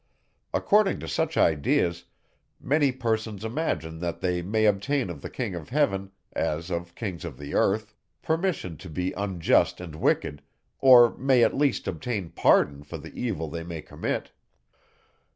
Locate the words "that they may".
3.99-4.65